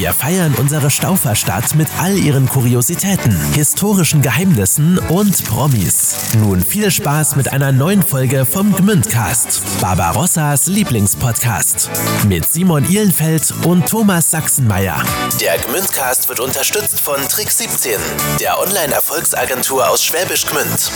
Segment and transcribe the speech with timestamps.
[0.00, 6.16] Wir feiern unsere Stauferstadt mit all ihren Kuriositäten, historischen Geheimnissen und Promis.
[6.38, 11.90] Nun viel Spaß mit einer neuen Folge vom Gmündcast, Barbarossas Lieblingspodcast.
[12.26, 15.04] Mit Simon Ihlenfeld und Thomas Sachsenmeier.
[15.38, 18.00] Der Gmündcast wird unterstützt von Trick 17,
[18.40, 20.90] der Online-Erfolgsagentur aus Schwäbisch Gmünd.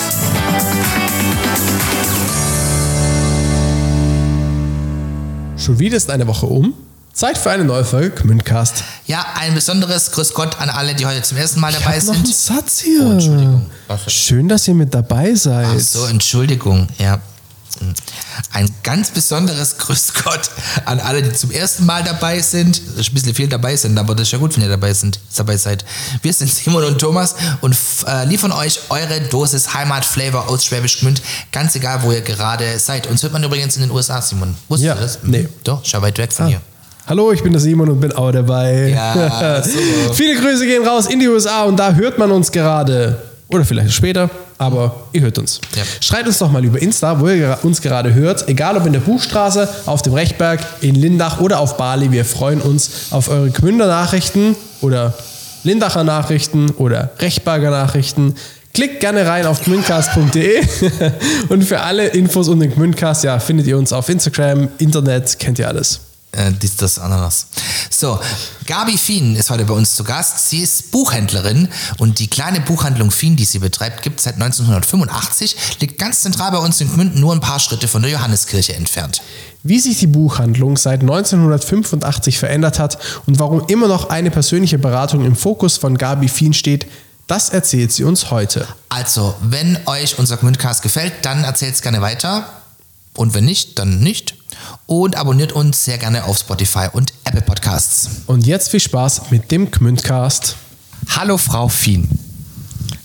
[5.58, 6.72] Schon wieder ist eine Woche um.
[7.14, 8.82] Zeit für eine neue Folge Gmündcast.
[9.06, 12.06] Ja, ein besonderes Grüß Gott an alle, die heute zum ersten Mal dabei ich hab
[12.08, 12.24] noch sind.
[12.24, 13.06] einen Satz hier.
[13.06, 13.70] Oh, Entschuldigung.
[14.08, 15.66] Schön, dass ihr mit dabei seid.
[15.70, 17.20] Ach so, Entschuldigung, ja.
[18.52, 20.50] Ein ganz besonderes Grüß Gott
[20.84, 22.80] an alle, die zum ersten Mal dabei sind.
[22.96, 25.56] Ein bisschen viel dabei sind, aber das ist ja gut, wenn ihr dabei, sind, dabei
[25.56, 25.84] seid.
[26.22, 31.20] Wir sind Simon und Thomas und äh, liefern euch eure Dosis Heimatflavor aus Schwäbisch Gmünd.
[31.52, 33.06] Ganz egal, wo ihr gerade seid.
[33.08, 34.56] Uns hört man übrigens in den USA, Simon.
[34.68, 35.18] Wusstest Ja, du das?
[35.22, 35.48] nee.
[35.64, 36.48] Doch, ja weit weg von Ah.
[36.50, 36.60] hier.
[37.06, 38.88] Hallo, ich bin der Simon und bin auch dabei.
[38.88, 39.62] Ja.
[40.14, 43.18] Viele Grüße gehen raus in die USA und da hört man uns gerade.
[43.48, 45.60] Oder vielleicht später, aber ihr hört uns.
[45.76, 45.82] Ja.
[46.00, 48.48] Schreibt uns doch mal über Insta, wo ihr uns gerade hört.
[48.48, 52.10] Egal ob in der Buchstraße, auf dem Rechtberg, in Lindach oder auf Bali.
[52.10, 55.12] Wir freuen uns auf eure Gmünder Nachrichten oder
[55.62, 58.34] Lindacher Nachrichten oder Rechtberger Nachrichten.
[58.72, 60.62] Klickt gerne rein auf gmündcast.de
[61.50, 65.58] und für alle Infos um den Gmündcast, ja, findet ihr uns auf Instagram, Internet, kennt
[65.58, 66.00] ihr alles.
[66.34, 67.46] Äh, dies, das, Ananas.
[67.90, 68.18] So,
[68.66, 70.48] Gabi Fien ist heute bei uns zu Gast.
[70.48, 71.68] Sie ist Buchhändlerin
[71.98, 76.50] und die kleine Buchhandlung Fien, die sie betreibt, gibt es seit 1985, liegt ganz zentral
[76.50, 79.22] bei uns in Gmünden, nur ein paar Schritte von der Johanneskirche entfernt.
[79.62, 85.24] Wie sich die Buchhandlung seit 1985 verändert hat und warum immer noch eine persönliche Beratung
[85.24, 86.86] im Fokus von Gabi Fien steht,
[87.28, 88.66] das erzählt sie uns heute.
[88.88, 92.46] Also, wenn euch unser Gmündcast gefällt, dann erzählt es gerne weiter.
[93.16, 94.34] Und wenn nicht, dann nicht.
[94.86, 98.08] Und abonniert uns sehr gerne auf Spotify und Apple Podcasts.
[98.26, 100.56] Und jetzt viel Spaß mit dem Gmündcast.
[101.16, 102.06] Hallo, Frau Fien.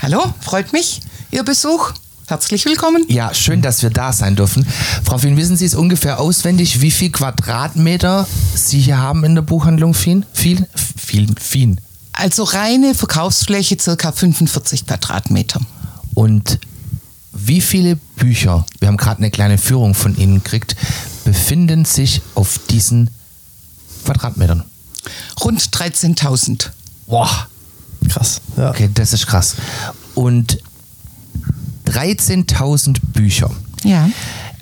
[0.01, 0.99] Hallo, freut mich,
[1.31, 1.93] Ihr Besuch.
[2.27, 3.05] Herzlich willkommen.
[3.07, 4.67] Ja, schön, dass wir da sein dürfen.
[5.05, 9.41] Frau Fien, wissen Sie es ungefähr auswendig, wie viel Quadratmeter Sie hier haben in der
[9.41, 10.25] Buchhandlung Fien?
[10.33, 10.67] Viel?
[10.97, 11.79] Viel, Fien.
[12.11, 15.61] Also reine Verkaufsfläche circa 45 Quadratmeter.
[16.13, 16.59] Und
[17.31, 20.75] wie viele Bücher, wir haben gerade eine kleine Führung von Ihnen gekriegt,
[21.29, 23.11] befinden sich auf diesen
[24.03, 24.63] Quadratmetern?
[25.43, 26.69] Rund 13.000.
[27.05, 27.47] Boah,
[28.07, 28.41] Krass.
[28.57, 28.71] Ja.
[28.71, 29.55] okay, das ist krass.
[30.15, 30.57] Und
[31.85, 33.51] 13.000 Bücher.
[33.83, 34.09] Ja.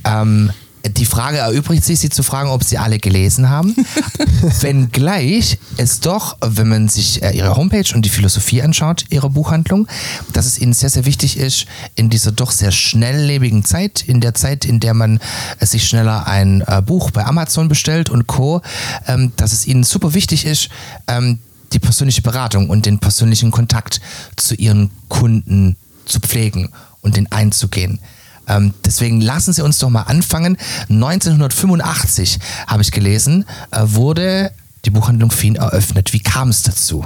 [0.04, 0.52] Ähm,
[0.90, 3.76] die Frage erübrigt sich, Sie zu fragen, ob Sie alle gelesen haben.
[4.62, 9.88] Wenngleich es doch, wenn man sich äh, Ihre Homepage und die Philosophie anschaut, Ihrer Buchhandlung,
[10.34, 11.66] dass es Ihnen sehr, sehr wichtig ist,
[11.96, 15.20] in dieser doch sehr schnelllebigen Zeit, in der Zeit, in der man
[15.60, 18.62] äh, sich schneller ein äh, Buch bei Amazon bestellt und Co.,
[19.08, 20.70] ähm, dass es Ihnen super wichtig ist,
[21.08, 21.40] ähm,
[21.74, 24.00] die persönliche Beratung und den persönlichen Kontakt
[24.36, 25.76] zu Ihren Kunden
[26.06, 26.70] zu pflegen
[27.02, 28.00] und den einzugehen.
[28.48, 30.58] Ähm, deswegen lassen Sie uns doch mal anfangen.
[30.90, 34.52] 1985 habe ich gelesen, äh, wurde
[34.86, 36.14] die Buchhandlung Fien eröffnet.
[36.14, 37.06] Wie kam es dazu?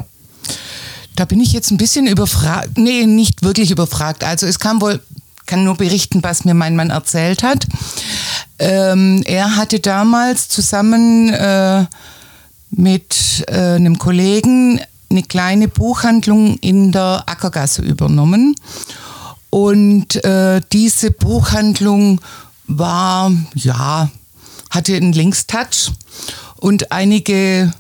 [1.16, 2.78] Da bin ich jetzt ein bisschen überfragt.
[2.78, 4.24] Nee, nicht wirklich überfragt.
[4.24, 5.02] Also es kam wohl,
[5.46, 7.68] kann nur berichten, was mir mein Mann erzählt hat.
[8.60, 11.86] Ähm, er hatte damals zusammen äh,
[12.70, 18.56] mit äh, einem Kollegen eine kleine Buchhandlung in der Ackergasse übernommen.
[19.52, 22.22] Und äh, diese Buchhandlung
[22.68, 24.10] war, ja,
[24.72, 25.92] hatte einen Linkstouch
[26.56, 27.72] und einige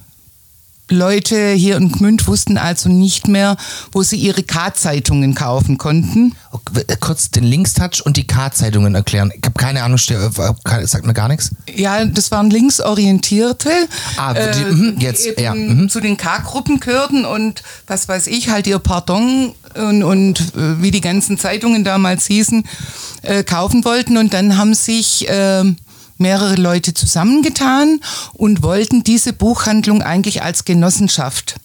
[0.91, 3.57] Leute hier in Gmünd wussten also nicht mehr,
[3.91, 6.35] wo sie ihre K-Zeitungen kaufen konnten.
[6.51, 9.31] Okay, äh, Kurz den Linkstouch und die K-Zeitungen erklären.
[9.35, 11.51] Ich habe keine Ahnung, äh, sagt mir gar nichts.
[11.73, 13.69] Ja, das waren linksorientierte,
[14.17, 15.89] Ah, die- mhm, jetzt, ja, mhm.
[15.89, 20.91] zu den K-Gruppen gehörten und was weiß ich, halt ihr Pardon und, und äh, wie
[20.91, 22.63] die ganzen Zeitungen damals hießen,
[23.23, 24.17] äh, kaufen wollten.
[24.17, 25.63] Und dann haben sich äh,
[26.21, 27.99] mehrere Leute zusammengetan
[28.33, 31.55] und wollten diese Buchhandlung eigentlich als Genossenschaft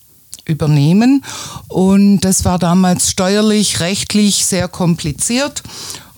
[0.47, 1.23] übernehmen.
[1.69, 5.62] Und das war damals steuerlich, rechtlich sehr kompliziert.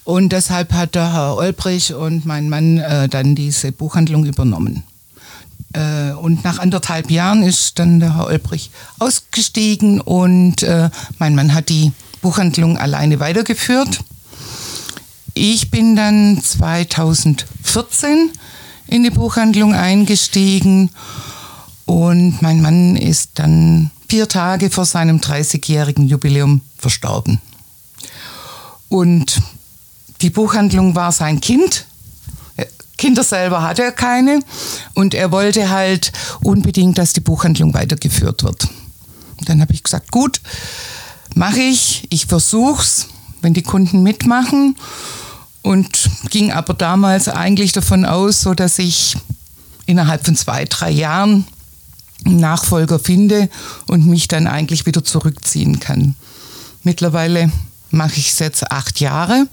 [0.05, 4.85] Und deshalb hat der Herr Olbrich und mein Mann äh, dann diese Buchhandlung übernommen.
[5.75, 10.89] Äh, und nach anderthalb Jahren ist dann der Herr Olbrich ausgestiegen und äh,
[11.19, 11.93] mein Mann hat die
[12.23, 14.01] Buchhandlung alleine weitergeführt.
[15.41, 18.33] Ich bin dann 2014
[18.89, 20.91] in die Buchhandlung eingestiegen
[21.87, 27.41] und mein Mann ist dann vier Tage vor seinem 30-jährigen Jubiläum verstorben.
[28.89, 29.41] Und
[30.23, 31.87] die Buchhandlung war sein Kind.
[32.97, 34.41] Kinder selber hatte er keine
[34.95, 36.11] und er wollte halt
[36.43, 38.65] unbedingt, dass die Buchhandlung weitergeführt wird.
[39.39, 40.41] Und dann habe ich gesagt, gut,
[41.37, 43.07] mache ich, ich versuch's,
[43.41, 44.75] wenn die Kunden mitmachen
[45.69, 49.19] und ging aber damals eigentlich davon aus, so dass ich
[49.85, 51.47] innerhalb von zwei, drei Jahren
[52.25, 53.51] einen Nachfolger finde
[53.87, 56.15] und mich dann eigentlich wieder zurückziehen kann.
[56.85, 57.53] Mittlerweile
[57.91, 59.47] mache ich es jetzt acht Jahre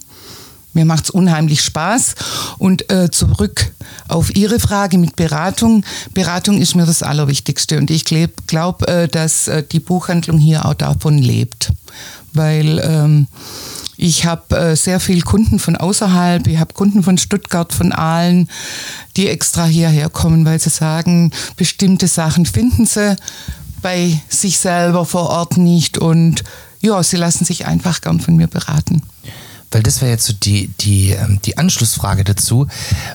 [0.75, 2.15] mir macht es unheimlich Spaß.
[2.57, 3.71] Und äh, zurück
[4.09, 5.85] auf Ihre Frage mit Beratung.
[6.13, 7.77] Beratung ist mir das Allerwichtigste.
[7.77, 11.71] Und ich glaube, äh, dass äh, die Buchhandlung hier auch davon lebt.
[12.33, 13.27] Weil ähm,
[13.97, 16.47] ich habe äh, sehr viele Kunden von außerhalb.
[16.47, 18.49] Ich habe Kunden von Stuttgart, von Aalen,
[19.17, 23.15] die extra hierher kommen, weil sie sagen, bestimmte Sachen finden sie
[23.81, 25.97] bei sich selber vor Ort nicht.
[25.97, 26.43] Und
[26.81, 29.01] ja, sie lassen sich einfach gern von mir beraten
[29.75, 32.65] weil das wäre jetzt so die, die, ähm, die Anschlussfrage dazu.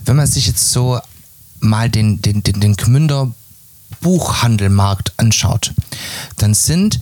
[0.04, 1.00] Wenn man sich jetzt so
[1.58, 3.32] mal den, den, den, den Gmünder
[4.02, 5.72] Buchhandelmarkt anschaut,
[6.36, 7.00] dann sind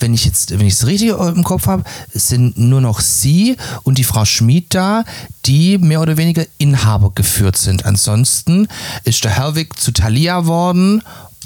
[0.00, 3.98] wenn ich jetzt, wenn ich es richtig im Kopf habe, sind nur noch Sie und
[3.98, 5.04] die Frau Schmid da,
[5.46, 7.84] die mehr oder weniger Inhaber geführt sind.
[7.84, 8.68] Ansonsten
[9.04, 11.02] ist der Herwig zu Thalia worden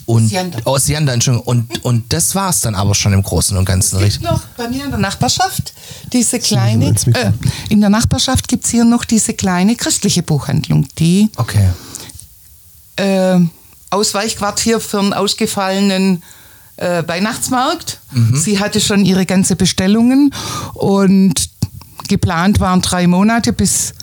[0.06, 0.58] und Sianda.
[0.64, 1.46] Oh, Sianda, Entschuldigung.
[1.46, 4.02] Und, und das war es dann aber schon im Großen und Ganzen.
[4.02, 5.72] Es gibt noch bei mir in der Nachbarschaft
[6.12, 7.32] diese kleine, äh,
[7.68, 11.68] in der Nachbarschaft gibt es hier noch diese kleine christliche Buchhandlung, die okay.
[12.96, 13.38] äh,
[13.90, 16.22] Ausweichquartier für einen ausgefallenen
[16.76, 18.00] äh, Weihnachtsmarkt.
[18.12, 18.36] Mhm.
[18.36, 20.34] Sie hatte schon ihre ganze Bestellungen
[20.74, 21.50] und
[22.08, 23.94] geplant waren drei Monate, bis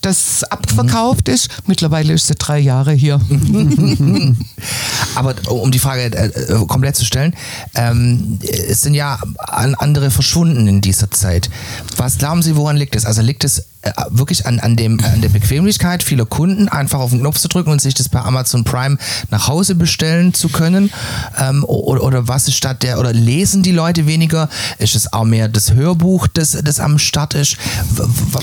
[0.00, 1.50] das abverkauft ist.
[1.66, 3.20] Mittlerweile ist sie drei Jahre hier.
[5.14, 7.34] Aber um die Frage äh, äh, komplett zu stellen,
[7.74, 11.50] ähm, es sind ja andere verschwunden in dieser Zeit.
[11.96, 13.04] Was glauben Sie, woran liegt es?
[13.04, 17.10] Also liegt es äh, wirklich an, an, dem, an der Bequemlichkeit vieler Kunden, einfach auf
[17.10, 18.98] den Knopf zu drücken und sich das bei Amazon Prime
[19.30, 20.90] nach Hause bestellen zu können?
[21.38, 24.48] Ähm, oder, oder was ist statt der, oder lesen die Leute weniger?
[24.78, 27.56] Ist es auch mehr das Hörbuch, das, das am Start ist?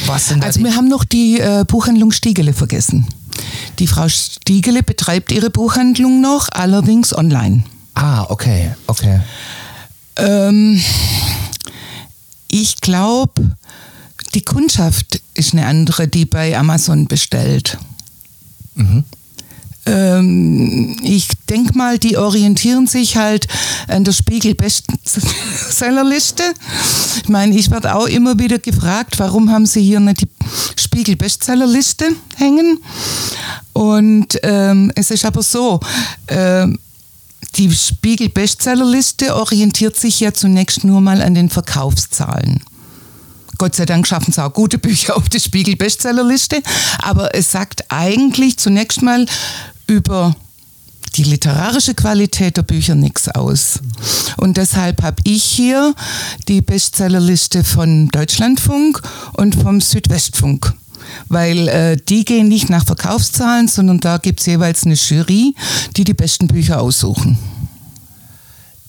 [0.08, 3.08] Was sind also wir haben noch die äh, Buchhandlung Stiegele vergessen.
[3.80, 7.66] Die Frau Stiegele betreibt ihre Buchhandlung noch, allerdings online.
[7.94, 9.20] Ah, okay, okay.
[10.16, 10.82] Ähm,
[12.48, 13.58] ich glaube,
[14.36, 17.78] die Kundschaft ist eine andere, die bei Amazon bestellt.
[18.76, 19.06] Mhm.
[19.86, 23.48] Ähm, ich denke mal, die orientieren sich halt
[23.88, 26.44] an der Spiegel-Bestsellerliste.
[27.24, 30.28] Ich meine, ich werde auch immer wieder gefragt, warum haben sie hier nicht die
[30.76, 32.80] Spiegel-Bestsellerliste hängen?
[33.74, 35.80] Und ähm, es ist aber so,
[36.28, 36.78] ähm,
[37.56, 42.62] die Spiegel-Bestsellerliste orientiert sich ja zunächst nur mal an den Verkaufszahlen.
[43.58, 46.62] Gott sei Dank schaffen es auch gute Bücher auf die Spiegel-Bestsellerliste.
[47.00, 49.26] Aber es sagt eigentlich zunächst mal
[49.88, 50.36] über
[51.16, 53.80] die literarische Qualität der Bücher nichts aus.
[54.38, 55.94] Und deshalb habe ich hier
[56.48, 59.02] die Bestsellerliste von Deutschlandfunk
[59.34, 60.74] und vom Südwestfunk.
[61.30, 65.56] Weil äh, die gehen nicht nach Verkaufszahlen, sondern da gibt es jeweils eine Jury,
[65.96, 67.38] die die besten Bücher aussuchen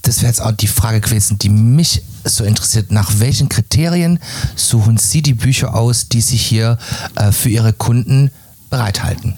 [0.07, 2.91] das wäre jetzt auch die Frage gewesen, die mich so interessiert.
[2.91, 4.19] Nach welchen Kriterien
[4.55, 6.79] suchen Sie die Bücher aus, die Sie hier
[7.15, 8.31] äh, für Ihre Kunden
[8.71, 9.37] bereithalten?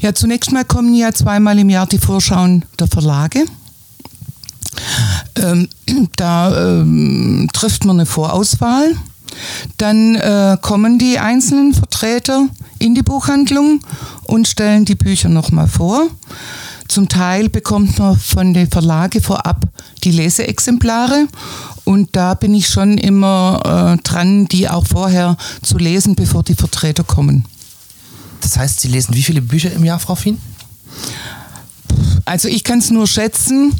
[0.00, 3.44] Ja, zunächst mal kommen ja zweimal im Jahr die Vorschauen der Verlage.
[5.36, 5.68] Ähm,
[6.16, 8.96] da ähm, trifft man eine Vorauswahl.
[9.78, 12.48] Dann äh, kommen die einzelnen Vertreter
[12.78, 13.80] in die Buchhandlung
[14.24, 16.08] und stellen die Bücher nochmal vor.
[16.88, 19.66] Zum Teil bekommt man von den Verlage vorab
[20.04, 21.26] die Leseexemplare
[21.84, 26.54] und da bin ich schon immer äh, dran, die auch vorher zu lesen, bevor die
[26.54, 27.44] Vertreter kommen.
[28.40, 30.38] Das heißt, Sie lesen wie viele Bücher im Jahr, Frau Fien?
[32.24, 33.72] Also ich kann es nur schätzen.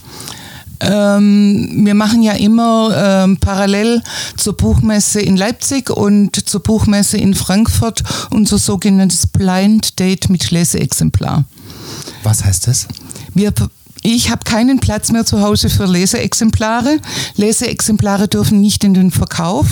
[0.80, 4.02] Ähm, wir machen ja immer ähm, parallel
[4.36, 11.44] zur Buchmesse in Leipzig und zur Buchmesse in Frankfurt unser sogenanntes Blind Date mit Leseexemplar.
[12.22, 12.86] Was heißt das?
[13.34, 13.52] Wir,
[14.02, 16.98] ich habe keinen Platz mehr zu Hause für Leseexemplare.
[17.36, 19.66] Leseexemplare dürfen nicht in den Verkauf.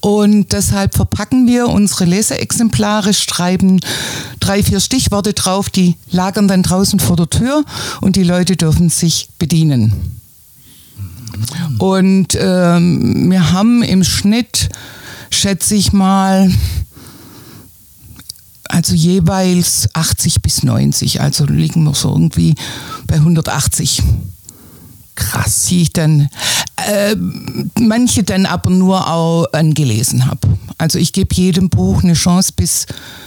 [0.00, 3.80] Und deshalb verpacken wir unsere Leseexemplare, schreiben
[4.38, 7.64] drei, vier Stichworte drauf, die lagern dann draußen vor der Tür
[8.00, 10.20] und die Leute dürfen sich bedienen.
[11.78, 14.68] Und ähm, wir haben im Schnitt,
[15.30, 16.50] schätze ich mal,
[18.68, 21.20] also jeweils 80 bis 90.
[21.20, 22.54] Also liegen wir so irgendwie
[23.06, 24.02] bei 180.
[25.14, 25.64] Krass.
[25.64, 26.28] die ich dann,
[26.76, 27.16] äh,
[27.80, 30.46] manche dann aber nur auch angelesen habe.
[30.78, 32.86] Also ich gebe jedem Buch eine Chance bis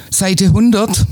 [0.09, 1.05] Seite 100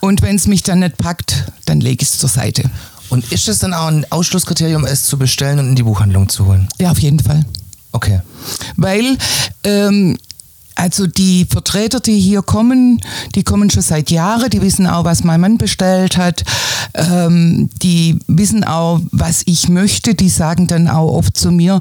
[0.00, 2.64] und wenn es mich dann nicht packt, dann lege ich es zur Seite.
[3.08, 6.46] Und ist es dann auch ein Ausschlusskriterium, es zu bestellen und in die Buchhandlung zu
[6.46, 6.68] holen?
[6.78, 7.44] Ja, auf jeden Fall.
[7.92, 8.20] Okay.
[8.76, 9.16] Weil
[9.64, 10.16] ähm,
[10.80, 13.02] also die Vertreter, die hier kommen,
[13.34, 16.42] die kommen schon seit Jahren, die wissen auch, was mein Mann bestellt hat,
[16.94, 21.80] ähm, die wissen auch, was ich möchte, die sagen dann auch oft zu mir,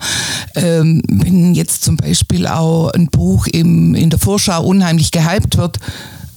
[0.56, 5.77] ähm, wenn jetzt zum Beispiel auch ein Buch im, in der Vorschau unheimlich gehypt wird,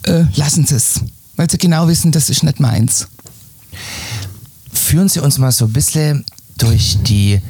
[0.05, 1.01] äh, lassen Sie es,
[1.35, 3.09] weil sie genau wissen, das ist nicht meins.
[4.73, 6.25] Führen Sie uns mal so ein bisschen
[6.59, 7.41] durch die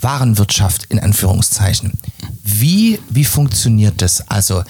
[0.00, 1.92] Warenwirtschaft in Anführungszeichen.
[2.42, 4.28] Wie, wie funktioniert das?
[4.28, 4.62] Also,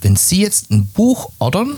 [0.00, 1.76] wenn Sie jetzt ein Buch ordern,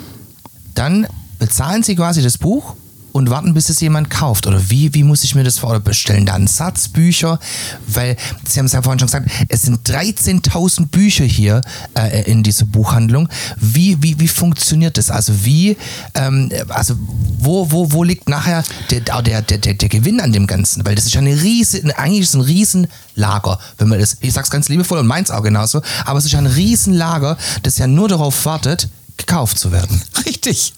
[0.75, 1.07] dann
[1.39, 2.75] bezahlen Sie quasi das Buch
[3.15, 4.49] und warten, bis es jemand kauft?
[4.49, 5.71] Oder wie, wie muss ich mir das vor?
[5.71, 7.39] Oder bestellen da einen Satz Bücher?
[7.87, 11.61] Weil, Sie haben es ja vorhin schon gesagt, es sind 13.000 Bücher hier
[11.97, 13.29] äh, in dieser Buchhandlung.
[13.57, 15.13] Wie, wie, wie funktioniert das?
[15.13, 15.77] Also wie,
[16.15, 16.97] ähm, also
[17.39, 20.85] wo, wo, wo liegt nachher der, der, der, der, der Gewinn an dem Ganzen?
[20.85, 24.51] Weil das ist ja eine riesen, eigentlich ist ein Riesenlager, wenn man das, ich sag's
[24.51, 28.09] ganz liebevoll und meins auch genauso, aber es ist ja ein Riesenlager, das ja nur
[28.09, 30.03] darauf wartet, gekauft zu werden.
[30.27, 30.73] Richtig.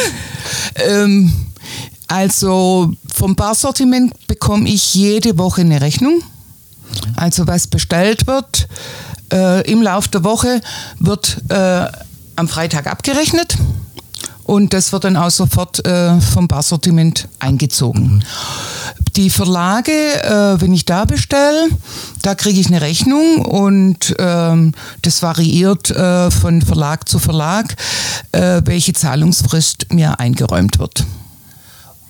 [0.74, 1.32] ähm,
[2.12, 6.22] also vom Barsortiment bekomme ich jede Woche eine Rechnung.
[7.16, 8.68] Also was bestellt wird
[9.32, 10.60] äh, im Laufe der Woche
[10.98, 11.86] wird äh,
[12.36, 13.56] am Freitag abgerechnet
[14.44, 18.24] und das wird dann auch sofort äh, vom Barsortiment eingezogen.
[19.16, 21.68] Die Verlage, äh, wenn ich da bestelle,
[22.22, 27.76] da kriege ich eine Rechnung und ähm, das variiert äh, von Verlag zu Verlag,
[28.32, 31.04] äh, welche Zahlungsfrist mir eingeräumt wird.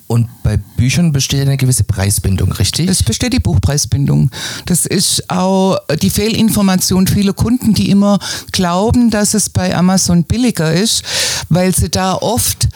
[0.07, 2.89] Und bei Büchern besteht eine gewisse Preisbindung, richtig?
[2.89, 4.29] Es besteht die Buchpreisbindung.
[4.65, 8.19] Das ist auch die Fehlinformation vieler Kunden, die immer
[8.51, 11.03] glauben, dass es bei Amazon billiger ist,
[11.49, 12.67] weil sie da oft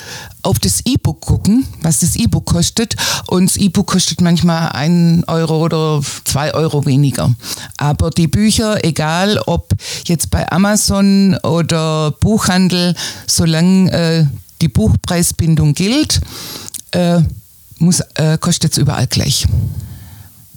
[0.41, 2.95] auf das E-Book gucken, was das E-Book kostet.
[3.27, 7.35] Und das E-Book kostet manchmal ein Euro oder zwei Euro weniger.
[7.77, 9.73] Aber die Bücher, egal ob
[10.05, 12.95] jetzt bei Amazon oder Buchhandel,
[13.27, 14.25] solange äh,
[14.61, 16.21] die Buchpreisbindung gilt,
[16.91, 17.21] äh,
[17.79, 19.47] muss, äh, kostet es überall gleich.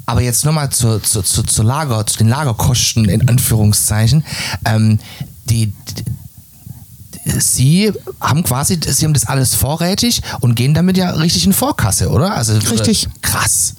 [0.06, 4.24] Aber jetzt nochmal zu, zu, zu, zu, Lager, zu den Lagerkosten in Anführungszeichen.
[4.64, 4.98] Ähm,
[5.48, 6.04] die, die,
[7.38, 12.08] Sie haben quasi, Sie haben das alles vorrätig und gehen damit ja richtig in Vorkasse,
[12.08, 12.34] oder?
[12.34, 13.08] Also Richtig.
[13.20, 13.74] Krass.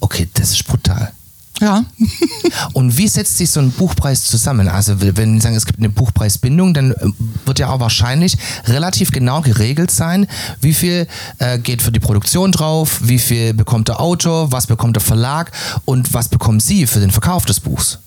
[0.00, 1.12] Okay, das ist brutal.
[1.60, 1.84] Ja.
[2.72, 4.68] Und wie setzt sich so ein Buchpreis zusammen?
[4.68, 6.96] Also wenn Sie sagen, es gibt eine Buchpreisbindung, dann äh,
[7.46, 10.26] wird ja auch wahrscheinlich relativ genau geregelt sein,
[10.60, 11.06] wie viel
[11.38, 15.52] äh, geht für die Produktion drauf, wie viel bekommt der Autor, was bekommt der Verlag
[15.84, 17.98] und was bekommen Sie für den Verkauf des Buchs?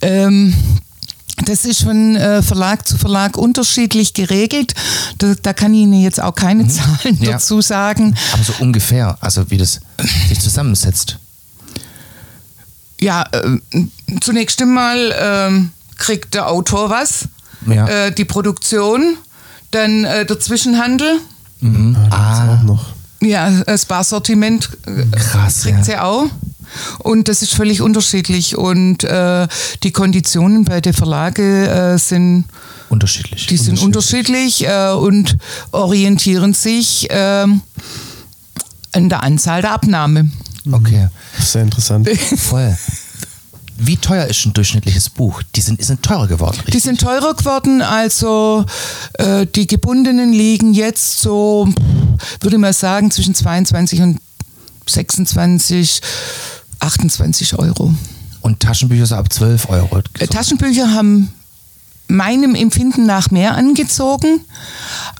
[0.00, 0.54] Ähm,
[1.46, 4.74] das ist von äh, Verlag zu Verlag unterschiedlich geregelt.
[5.18, 7.32] Da, da kann ich Ihnen jetzt auch keine Zahlen Ja.
[7.32, 8.14] dazu sagen.
[8.32, 9.80] Aber so ungefähr, also wie das
[10.28, 11.18] sich zusammensetzt.
[13.04, 13.58] Ja, äh,
[14.22, 17.28] zunächst einmal ähm, kriegt der Autor was,
[17.66, 17.86] Ja.
[17.86, 19.16] äh, die Produktion,
[19.70, 21.18] dann äh, der Zwischenhandel,
[22.10, 22.56] Ah.
[22.58, 22.84] Auch noch.
[23.20, 25.84] ja, das Barsortiment äh, Krass, kriegt ja.
[25.84, 26.26] sie auch.
[26.98, 28.56] Und das ist völlig unterschiedlich.
[28.56, 29.46] Und äh,
[29.82, 32.44] die Konditionen bei den Verlage äh, sind,
[32.90, 33.46] Unterschiedlich.
[33.46, 35.36] die sind unterschiedlich äh, und
[35.72, 37.60] orientieren sich ähm,
[38.92, 40.30] an der Anzahl der Abnahme.
[40.70, 42.08] Okay, Sehr interessant.
[42.36, 42.76] voll.
[43.76, 45.42] Wie teuer ist ein durchschnittliches Buch?
[45.56, 46.84] Die sind, die sind teurer geworden, Die richtig?
[46.84, 48.64] sind teurer geworden, also
[49.14, 51.68] äh, die gebundenen liegen jetzt so,
[52.40, 54.20] würde ich mal sagen, zwischen 22 und
[54.86, 56.00] 26,
[56.78, 57.92] 28 Euro.
[58.42, 60.00] Und Taschenbücher so ab 12 Euro.
[60.18, 61.32] Äh, Taschenbücher haben
[62.08, 64.40] meinem Empfinden nach mehr angezogen.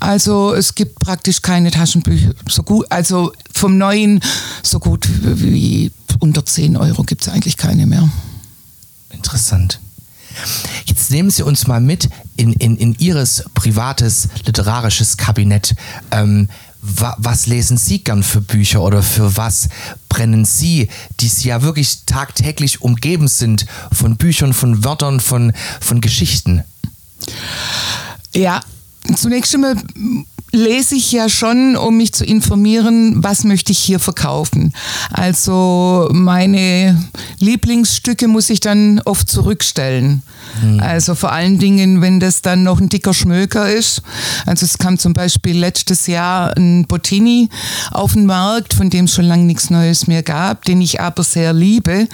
[0.01, 4.21] Also es gibt praktisch keine Taschenbücher so gut, also vom neuen
[4.63, 8.09] so gut wie unter 10 Euro gibt es eigentlich keine mehr.
[9.11, 9.81] Interessant.
[10.87, 15.75] Jetzt nehmen Sie uns mal mit in, in, in Ihres privates literarisches Kabinett.
[16.11, 16.49] Ähm,
[16.83, 19.69] wa, was lesen Sie gern für Bücher oder für was
[20.09, 20.89] brennen Sie,
[21.21, 26.65] die Sie ja wirklich tagtäglich umgeben sind von Büchern, von Wörtern, von, von Geschichten?
[28.35, 28.61] Ja,
[29.17, 29.77] zunächst einmal
[30.55, 34.73] lese ich ja schon, um mich zu informieren, was möchte ich hier verkaufen.
[35.11, 37.03] Also meine
[37.41, 40.23] Lieblingsstücke muss ich dann oft zurückstellen.
[40.63, 40.81] Mhm.
[40.81, 44.03] Also vor allen Dingen, wenn das dann noch ein dicker Schmöker ist.
[44.47, 47.49] Also es kam zum Beispiel letztes Jahr ein Bottini
[47.91, 51.25] auf den Markt, von dem es schon lange nichts Neues mehr gab, den ich aber
[51.25, 52.07] sehr liebe.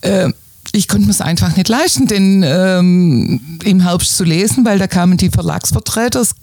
[0.00, 0.30] Äh,
[0.72, 4.86] ich konnte mir es einfach nicht leisten, den ähm, im Herbst zu lesen, weil da
[4.86, 6.20] kamen die Verlagsvertreter.
[6.20, 6.34] Es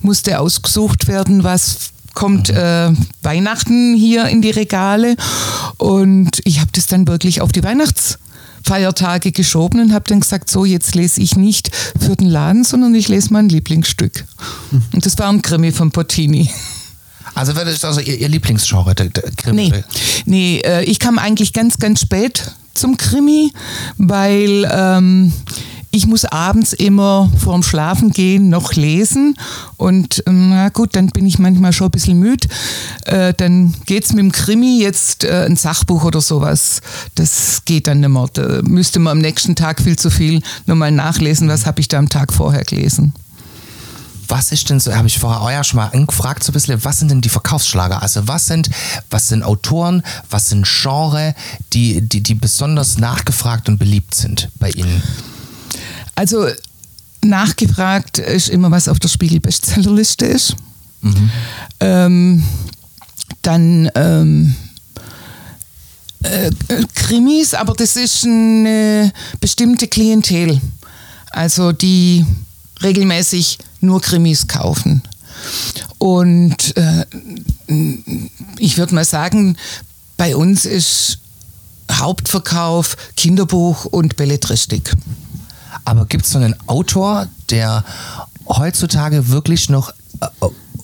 [0.00, 2.90] musste ausgesucht werden, was kommt äh,
[3.22, 5.16] Weihnachten hier in die Regale.
[5.76, 10.64] Und ich habe das dann wirklich auf die Weihnachtsfeiertage geschoben und habe dann gesagt, so
[10.64, 14.24] jetzt lese ich nicht für den Laden, sondern ich lese mein Lieblingsstück.
[14.92, 16.50] Und das war ein Krimi von Bottini.
[17.34, 19.68] Also das also Ihr, Ihr Lieblingsgenre, der, der Krimi?
[19.68, 19.84] Nee,
[20.24, 23.52] nee äh, ich kam eigentlich ganz, ganz spät zum Krimi,
[23.96, 25.32] weil ähm,
[25.96, 29.34] ich muss abends immer vorm Schlafengehen noch lesen
[29.76, 32.48] und ähm, na gut, dann bin ich manchmal schon ein bisschen müde.
[33.06, 36.82] Äh, dann geht es mit dem Krimi jetzt äh, ein Sachbuch oder sowas.
[37.14, 38.28] Das geht dann nicht mehr.
[38.32, 41.98] Da müsste man am nächsten Tag viel zu viel nochmal nachlesen, was habe ich da
[41.98, 43.14] am Tag vorher gelesen.
[44.28, 46.84] Was ist denn so, habe ich vorher auch ja schon mal angefragt, so ein bisschen,
[46.84, 48.02] was sind denn die Verkaufsschlager?
[48.02, 48.70] Also was sind,
[49.10, 51.34] was sind Autoren, was sind Genre,
[51.72, 55.02] die, die, die besonders nachgefragt und beliebt sind bei Ihnen?
[56.14, 56.48] Also
[57.22, 60.56] nachgefragt ist immer, was auf der Spiegel-Bestsellerliste ist.
[61.02, 61.30] Mhm.
[61.80, 62.44] Ähm,
[63.42, 64.56] dann ähm,
[66.22, 66.50] äh,
[66.94, 70.60] Krimis, aber das ist eine bestimmte Klientel.
[71.30, 72.24] Also die
[72.82, 75.02] regelmäßig nur Krimis kaufen.
[75.98, 77.04] Und äh,
[78.58, 79.56] ich würde mal sagen,
[80.16, 81.18] bei uns ist
[81.90, 84.92] Hauptverkauf Kinderbuch und Belletristik.
[85.84, 87.84] Aber gibt es so einen Autor, der
[88.48, 89.90] heutzutage wirklich noch
[90.20, 90.26] äh,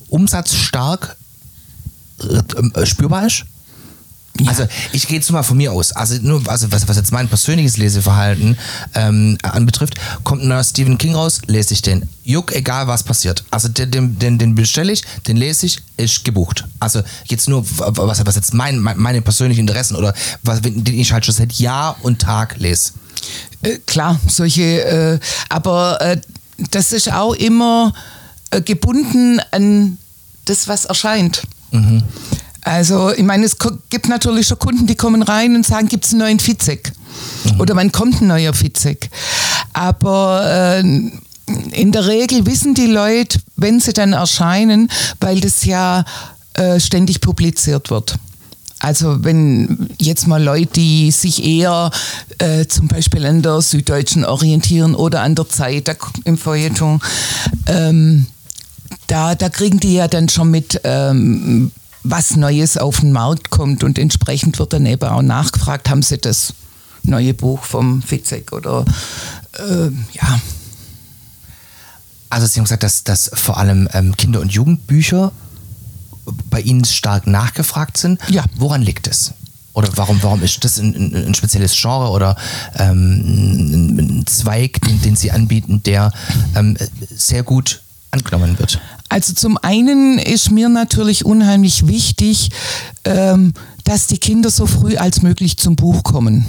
[0.09, 1.17] umsatzstark
[2.21, 3.45] äh, spürbar ist?
[4.41, 4.49] Ja.
[4.49, 5.93] Also ich gehe jetzt mal von mir aus.
[5.93, 8.57] Also nur, also was, was jetzt mein persönliches Leseverhalten
[8.95, 12.09] ähm, anbetrifft, kommt ein neuer Stephen King raus, lese ich den.
[12.25, 13.45] Juck, egal was passiert.
[13.51, 16.65] Also den, den, den, bestelle ich, den lese ich, ist gebucht.
[16.81, 21.27] Also jetzt nur, was, was jetzt mein, meine persönlichen Interessen oder was, den ich halt
[21.27, 22.93] schon seit Jahr und Tag lese.
[23.63, 25.19] Äh, klar, solche, äh,
[25.51, 26.17] aber äh,
[26.71, 27.93] das ist auch immer
[28.51, 29.99] äh, gebunden an
[30.47, 31.43] das, was erscheint.
[31.71, 32.03] Mhm.
[32.65, 33.57] Also, ich meine, es
[33.91, 36.93] gibt natürlich schon Kunden, die kommen rein und sagen, gibt es einen neuen Fitzek?
[37.45, 37.61] Mhm.
[37.61, 39.11] Oder wann kommt ein neuer Fitzek?
[39.73, 40.81] Aber äh,
[41.73, 44.89] in der Regel wissen die Leute, wenn sie dann erscheinen,
[45.21, 46.05] weil das ja
[46.55, 48.17] äh, ständig publiziert wird.
[48.79, 51.91] Also wenn jetzt mal Leute, die sich eher
[52.39, 55.95] äh, zum Beispiel an der Süddeutschen orientieren oder an der Zeit da,
[56.25, 57.01] im Feuilleton,
[57.69, 58.27] ähm,
[59.07, 61.71] da, da kriegen die ja dann schon mit, ähm,
[62.05, 66.19] was Neues auf den Markt kommt und entsprechend wird dann eben auch nachgefragt, haben Sie
[66.19, 66.55] das
[67.05, 68.85] neue Buch vom Fitzek oder
[69.59, 70.41] äh, ja.
[72.31, 75.33] Also Sie haben gesagt, dass, dass vor allem ähm, Kinder- und Jugendbücher
[76.49, 78.21] bei Ihnen stark nachgefragt sind.
[78.29, 78.45] Ja.
[78.57, 79.35] Woran liegt es?
[79.75, 82.37] Oder warum, warum ist das ein, ein, ein spezielles Genre oder
[82.77, 86.13] ähm, ein Zweig, den, den Sie anbieten, der
[86.55, 86.77] ähm,
[87.11, 87.83] sehr gut
[88.13, 88.81] angenommen wird?
[89.09, 92.51] Also zum einen ist mir natürlich unheimlich wichtig,
[93.05, 93.53] ähm,
[93.85, 96.47] dass die Kinder so früh als möglich zum Buch kommen.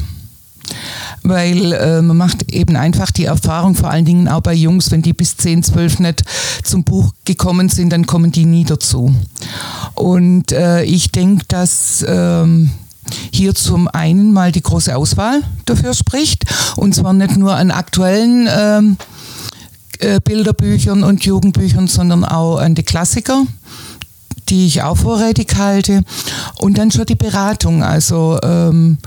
[1.24, 5.02] Weil äh, man macht eben einfach die Erfahrung, vor allen Dingen auch bei Jungs, wenn
[5.02, 6.24] die bis 10, 12 nicht
[6.64, 9.14] zum Buch gekommen sind, dann kommen die nie dazu.
[9.94, 12.72] Und äh, ich denke, dass ähm,
[13.32, 16.46] hier zum einen mal die große Auswahl dafür spricht.
[16.78, 18.98] Und zwar nicht nur an aktuellen ähm,
[20.04, 23.46] äh, Bilderbüchern und Jugendbüchern, sondern auch an die Klassiker
[24.50, 26.04] die ich auch vorrätig halte.
[26.58, 28.98] Und dann schon die Beratung, also, ähm,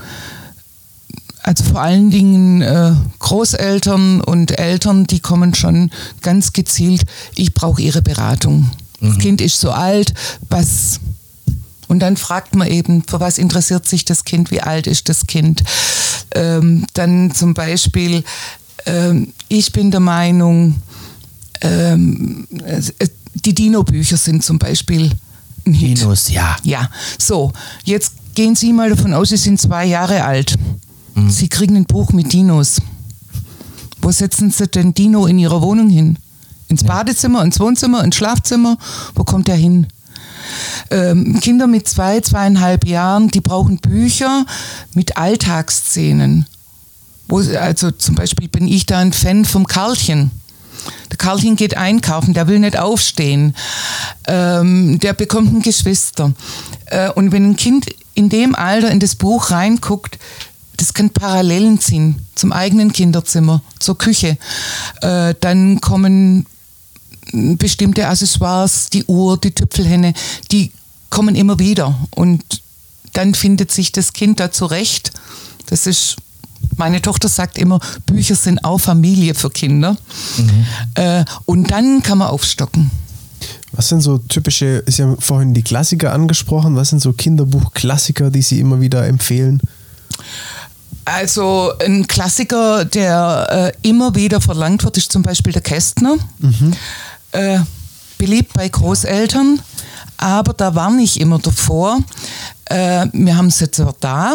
[1.43, 7.03] also vor allen Dingen äh, Großeltern und Eltern, die kommen schon ganz gezielt,
[7.35, 8.69] ich brauche ihre Beratung.
[8.99, 9.07] Mhm.
[9.07, 10.13] Das Kind ist so alt,
[10.49, 10.99] was...
[11.89, 15.25] Und dann fragt man eben, für was interessiert sich das Kind, wie alt ist das
[15.25, 15.63] Kind.
[16.35, 18.25] Ähm, dann zum Beispiel,
[18.85, 20.75] ähm, ich bin der Meinung,
[21.61, 22.47] ähm,
[23.33, 25.11] die Dino-Bücher sind zum Beispiel
[25.65, 25.99] ein Hit.
[25.99, 26.55] Dinos, ja.
[26.63, 27.51] Ja, so,
[27.83, 30.55] jetzt gehen Sie mal davon aus, Sie sind zwei Jahre alt.
[31.15, 31.29] Mhm.
[31.29, 32.81] Sie kriegen ein Buch mit Dinos.
[34.01, 36.17] Wo setzen Sie denn Dino in Ihrer Wohnung hin?
[36.69, 36.83] Ins.
[36.83, 38.77] Badezimmer, ins Wohnzimmer, ins Schlafzimmer?
[39.15, 39.87] Wo kommt er hin?
[40.91, 44.45] Ähm, Kinder mit zwei, zweieinhalb Jahren, die brauchen Bücher
[44.93, 46.45] mit Alltagsszenen.
[47.27, 50.31] Wo, also zum Beispiel bin ich da ein Fan vom Karlchen.
[51.09, 53.55] Der Karlchen geht einkaufen, der will nicht aufstehen.
[54.27, 56.33] Ähm, der bekommt ein Geschwister.
[56.85, 60.17] Äh, und wenn ein Kind in dem Alter in das Buch reinguckt,
[60.77, 64.37] das kann Parallelen ziehen zum eigenen Kinderzimmer, zur Küche.
[65.01, 66.45] Äh, dann kommen
[67.31, 70.13] bestimmte Accessoires, die Uhr, die Tüpfelhenne,
[70.51, 70.71] die
[71.09, 71.95] kommen immer wieder.
[72.11, 72.61] Und
[73.13, 75.11] dann findet sich das Kind da zurecht.
[75.65, 76.17] Das ist
[76.75, 79.97] meine Tochter sagt immer, Bücher sind auch Familie für Kinder.
[80.37, 80.65] Mhm.
[80.95, 82.91] Äh, und dann kann man aufstocken.
[83.71, 88.41] Was sind so typische, ist ja vorhin die Klassiker angesprochen, was sind so Kinderbuchklassiker, die
[88.41, 89.61] Sie immer wieder empfehlen?
[91.05, 96.15] Also ein Klassiker, der äh, immer wieder verlangt wird, ist zum Beispiel der Kästner.
[96.39, 96.73] Mhm.
[97.31, 97.59] Äh,
[98.17, 99.61] beliebt bei Großeltern,
[100.17, 101.99] aber da war nicht immer davor.
[102.65, 104.33] Äh, wir haben es jetzt auch da,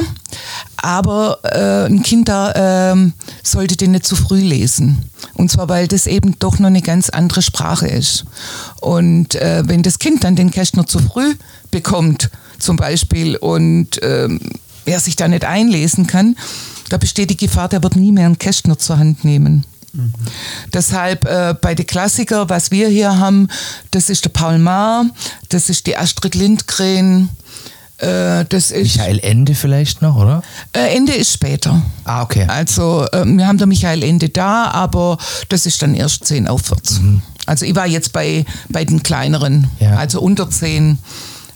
[0.83, 3.11] aber äh, ein Kind da äh,
[3.43, 4.99] sollte den nicht zu früh lesen.
[5.35, 8.25] Und zwar, weil das eben doch noch eine ganz andere Sprache ist.
[8.81, 11.35] Und äh, wenn das Kind dann den Kästner zu früh
[11.71, 14.41] bekommt, zum Beispiel, und ähm,
[14.85, 16.37] er sich da nicht einlesen kann,
[16.89, 19.65] da besteht die Gefahr, der wird nie mehr einen Kästner zur Hand nehmen.
[19.93, 20.13] Mhm.
[20.73, 23.49] Deshalb äh, bei den Klassiker, was wir hier haben,
[23.91, 25.07] das ist der Paul Maar,
[25.49, 27.29] das ist die Astrid Lindgren,
[28.03, 30.43] äh, das ist Michael Ende vielleicht noch, oder?
[30.73, 31.81] Äh, Ende ist später.
[32.05, 32.47] Ah, okay.
[32.49, 37.01] Also äh, wir haben da Michael Ende da, aber das ist dann erst 10 aufwärts.
[37.01, 37.23] Mhm.
[37.47, 39.97] Also ich war jetzt bei, bei den kleineren, ja.
[39.97, 40.99] also unter 10.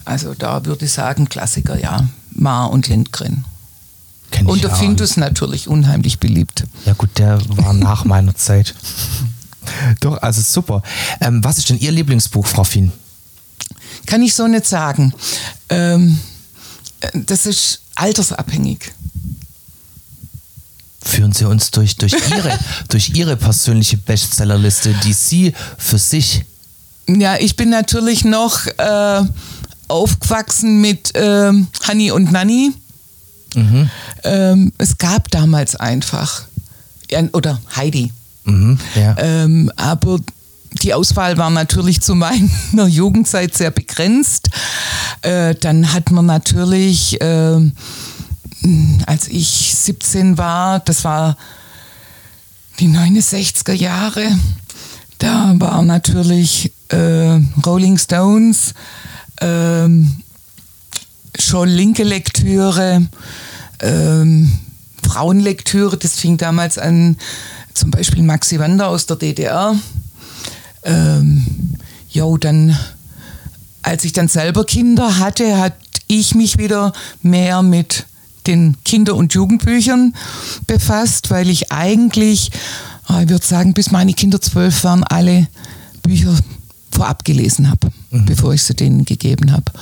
[0.05, 2.07] Also da würde ich sagen, Klassiker, ja.
[2.31, 3.45] Ma und Lindgren.
[4.31, 6.65] Kenn und der ja Findus natürlich unheimlich beliebt.
[6.85, 8.75] Ja gut, der war nach meiner Zeit.
[10.01, 10.83] Doch, also super.
[11.21, 12.93] Ähm, was ist denn Ihr Lieblingsbuch, Frau Fien?
[14.07, 15.13] Kann ich so nicht sagen.
[15.69, 16.21] Ähm,
[17.15, 18.93] das ist altersabhängig.
[21.03, 26.45] Führen Sie uns durch, durch, Ihre, durch Ihre persönliche Bestsellerliste, die Sie für sich.
[27.09, 29.23] Ja, ich bin natürlich noch äh,
[29.89, 32.73] aufgewachsen mit äh, Hanni und Nanni.
[33.55, 33.89] Mhm.
[34.25, 36.43] Ähm, es gab damals einfach,
[37.11, 38.13] ja, oder Heidi.
[38.45, 39.15] Mhm, ja.
[39.19, 40.19] ähm, aber
[40.83, 42.49] die Auswahl war natürlich zu meiner
[42.87, 44.51] Jugendzeit sehr begrenzt.
[45.23, 47.73] Äh, dann hat man natürlich, äh,
[49.07, 51.37] als ich 17 war, das war
[52.79, 54.27] die 69er Jahre,
[55.19, 58.75] da war natürlich äh, Rolling Stones,
[59.41, 60.23] ähm,
[61.39, 63.07] schon linke Lektüre,
[63.81, 64.59] ähm,
[65.03, 67.17] Frauenlektüre, das fing damals an,
[67.73, 69.77] zum Beispiel Maxi Wander aus der DDR
[70.87, 71.45] ähm,
[72.09, 72.77] jo, dann,
[73.83, 75.75] als ich dann selber Kinder hatte, hat
[76.07, 78.07] ich mich wieder mehr mit
[78.47, 80.15] den Kinder- und Jugendbüchern
[80.67, 82.51] befasst, weil ich eigentlich,
[83.07, 85.49] ah, ich würde sagen, bis meine Kinder zwölf waren, alle
[86.03, 86.35] Bücher
[86.93, 88.27] vorab gelesen habe, mhm.
[88.27, 89.73] bevor ich sie denen gegeben habe.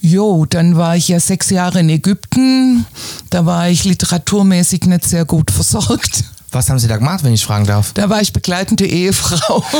[0.00, 2.84] Jo, dann war ich ja sechs Jahre in Ägypten.
[3.30, 6.24] Da war ich literaturmäßig nicht sehr gut versorgt.
[6.54, 7.92] Was haben Sie da gemacht, wenn ich fragen darf?
[7.94, 9.64] Da war ich begleitende Ehefrau.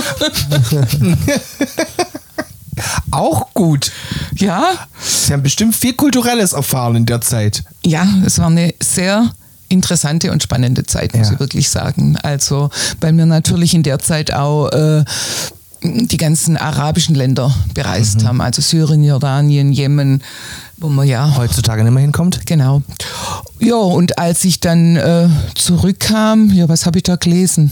[3.12, 3.92] Auch gut.
[4.34, 4.72] Ja.
[5.00, 7.62] Sie haben bestimmt viel Kulturelles erfahren in der Zeit.
[7.84, 9.30] Ja, es war eine sehr
[9.68, 11.34] interessante und spannende Zeit, muss ja.
[11.34, 12.16] ich wirklich sagen.
[12.16, 15.04] Also, weil wir natürlich in der Zeit auch äh,
[15.84, 18.26] die ganzen arabischen Länder bereist mhm.
[18.26, 20.24] haben, also Syrien, Jordanien, Jemen,
[20.78, 22.46] wo man ja heutzutage nicht mehr hinkommt.
[22.46, 22.82] Genau.
[23.64, 27.70] Ja, und als ich dann äh, zurückkam, ja, was habe ich da gelesen?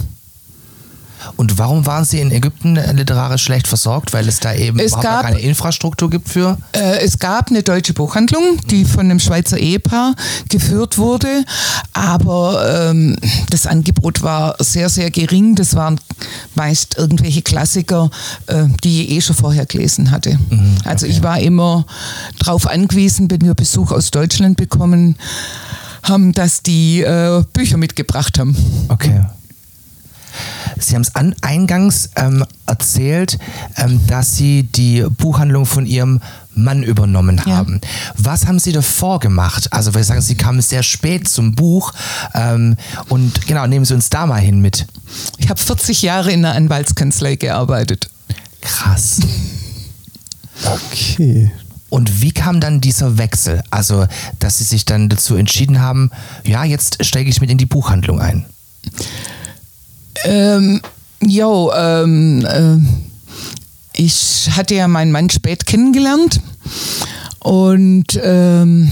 [1.37, 4.13] Und warum waren Sie in Ägypten literarisch schlecht versorgt?
[4.13, 6.59] Weil es da eben es überhaupt gab, keine Infrastruktur gibt für?
[6.73, 10.15] Äh, es gab eine deutsche Buchhandlung, die von einem Schweizer Ehepaar
[10.49, 11.45] geführt wurde,
[11.93, 13.17] aber ähm,
[13.51, 15.55] das Angebot war sehr, sehr gering.
[15.55, 16.01] Das waren
[16.55, 18.11] meist irgendwelche Klassiker,
[18.47, 20.39] äh, die ich eh schon vorher gelesen hatte.
[20.51, 20.89] Mhm, okay.
[20.89, 21.85] Also ich war immer
[22.39, 25.17] darauf angewiesen, wenn wir Besuch aus Deutschland bekommen
[26.03, 28.57] haben, dass die äh, Bücher mitgebracht haben.
[28.89, 29.23] Okay.
[30.79, 33.39] Sie haben es eingangs ähm, erzählt,
[33.77, 36.21] ähm, dass Sie die Buchhandlung von Ihrem
[36.55, 37.81] Mann übernommen haben.
[37.83, 37.89] Ja.
[38.17, 39.73] Was haben Sie davor gemacht?
[39.73, 41.93] Also, wir sagen, Sie kamen sehr spät zum Buch.
[42.35, 42.77] Ähm,
[43.09, 44.87] und genau, nehmen Sie uns da mal hin mit.
[45.39, 48.11] Ich habe 40 Jahre in einer Anwaltskanzlei gearbeitet.
[48.61, 49.21] Krass.
[50.65, 51.51] Okay.
[51.93, 53.63] Und wie kam dann dieser Wechsel?
[53.71, 54.07] Also,
[54.39, 56.11] dass Sie sich dann dazu entschieden haben,
[56.43, 58.47] ja, jetzt steige ich mit in die Buchhandlung ein.
[60.25, 60.81] Ähm,
[61.21, 62.79] jo, ähm, äh,
[63.95, 66.41] ich hatte ja meinen Mann spät kennengelernt
[67.41, 68.91] und ähm,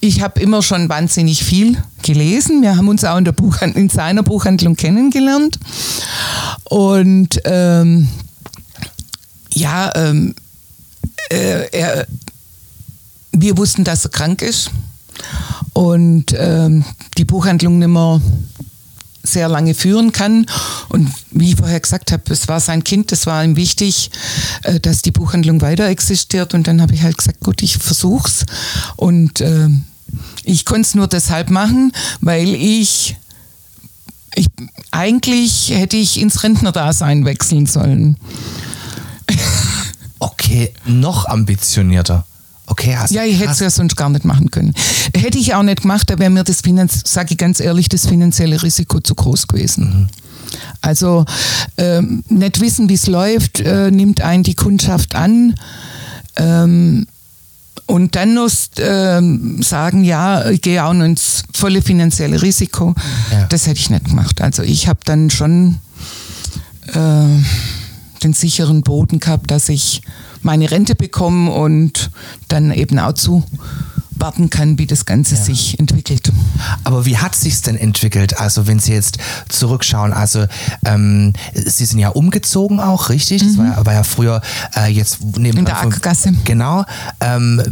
[0.00, 2.62] ich habe immer schon wahnsinnig viel gelesen.
[2.62, 5.58] Wir haben uns auch in, der Buchhand in seiner Buchhandlung kennengelernt.
[6.64, 8.08] Und ähm,
[9.52, 10.34] ja, ähm,
[11.30, 12.06] äh, er,
[13.32, 14.70] wir wussten, dass er krank ist
[15.72, 16.84] und ähm,
[17.16, 18.20] die Buchhandlung nicht mehr
[19.28, 20.46] sehr lange führen kann.
[20.88, 24.10] Und wie ich vorher gesagt habe, es war sein Kind, es war ihm wichtig,
[24.62, 26.54] äh, dass die Buchhandlung weiter existiert.
[26.54, 28.44] Und dann habe ich halt gesagt, gut, ich versuch's.
[28.96, 29.68] Und äh,
[30.44, 33.16] ich konnte es nur deshalb machen, weil ich,
[34.34, 34.46] ich
[34.90, 38.16] eigentlich hätte ich ins Rentnerdasein wechseln sollen.
[40.20, 42.26] Okay, noch ambitionierter.
[42.70, 44.74] Okay, hast Ja, ich hätte es ja sonst gar nicht machen können.
[45.16, 48.06] Hätte ich auch nicht gemacht, da wäre mir das Finanz, sage ich ganz ehrlich, das
[48.06, 50.10] finanzielle Risiko zu groß gewesen.
[50.80, 51.24] Also
[51.76, 55.54] ähm, nicht wissen, wie es läuft, äh, nimmt einen die Kundschaft an.
[56.36, 57.06] Ähm,
[57.86, 62.94] und dann nur ähm, sagen, ja, ich gehe auch noch ins volle finanzielle Risiko.
[63.32, 63.46] Ja.
[63.46, 64.42] Das hätte ich nicht gemacht.
[64.42, 65.76] Also ich habe dann schon
[66.88, 67.42] äh,
[68.28, 70.02] den sicheren Boden gehabt, dass ich
[70.42, 72.10] meine Rente bekomme und
[72.48, 73.42] dann eben auch zu
[74.20, 76.32] warten kann, wie das Ganze sich entwickelt.
[76.84, 78.38] Aber wie hat sich's denn entwickelt?
[78.38, 80.46] Also wenn Sie jetzt zurückschauen, also
[80.84, 83.42] ähm, Sie sind ja umgezogen auch, richtig?
[83.42, 84.40] Das war, ja- war ja früher
[84.76, 85.58] äh, jetzt neben Mhm.
[85.58, 86.32] In der Ackergasse.
[86.44, 86.84] Genau.
[87.20, 87.62] Ähm,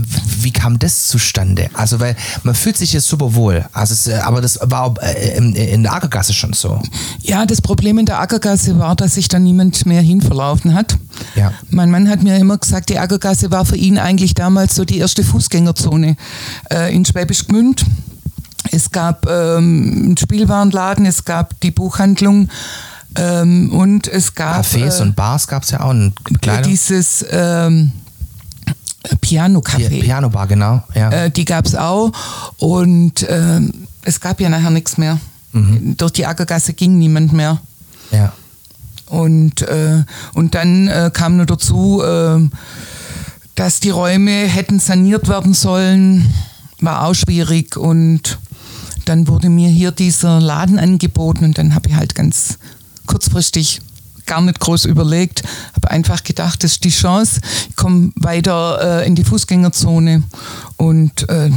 [0.40, 1.68] wie kam das zustande?
[1.74, 3.64] Also weil man fühlt sich jetzt super wohl.
[3.72, 6.80] Also es, äh, aber das war äh, in, in der Ackergasse schon so.
[7.22, 10.96] Ja, das Problem in der Ackergasse war, dass sich da niemand mehr hinverlaufen hat.
[11.34, 11.52] Ja.
[11.70, 14.98] Mein Mann hat mir immer gesagt, die Ackergasse war für ihn eigentlich damals so die
[14.98, 16.16] erste Fußgängerzone
[16.70, 17.84] äh, in Schwäbisch Gmünd.
[18.72, 22.48] Es gab ähm, einen Spielwarenladen, es gab die Buchhandlung
[23.16, 25.90] ähm, und es gab Cafés äh, und Bars gab es ja auch.
[25.90, 26.70] Und Kleidung.
[26.70, 27.92] dieses ähm,
[29.20, 29.88] Piano-Café.
[29.88, 30.82] Pi- Pianobar, genau.
[30.94, 31.10] Ja.
[31.10, 32.10] Äh, die gab es auch.
[32.58, 33.72] Und ähm,
[34.02, 35.18] es gab ja nachher nichts mehr.
[35.52, 37.58] Durch die Ackergasse ging niemand mehr.
[38.10, 38.32] ja.
[39.08, 40.02] Und, äh,
[40.34, 42.40] und dann äh, kam nur dazu, äh,
[43.56, 46.32] dass die Räume hätten saniert werden sollen.
[46.80, 47.76] War auch schwierig.
[47.76, 48.38] Und
[49.06, 52.58] dann wurde mir hier dieser Laden angeboten und dann habe ich halt ganz
[53.06, 53.80] kurzfristig
[54.26, 57.40] gar nicht groß überlegt, habe einfach gedacht, das ist die Chance,
[57.70, 60.24] ich komme weiter äh, in die Fußgängerzone
[60.76, 61.50] und äh,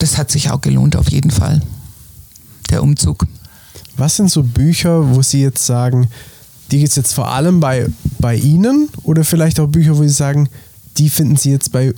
[0.00, 1.62] das hat sich auch gelohnt auf jeden Fall,
[2.68, 3.26] der Umzug.
[3.96, 6.08] Was sind so Bücher, wo Sie jetzt sagen,
[6.72, 7.86] die gibt es jetzt vor allem bei,
[8.18, 10.48] bei Ihnen oder vielleicht auch Bücher, wo Sie sagen,
[10.98, 11.92] die finden Sie jetzt bei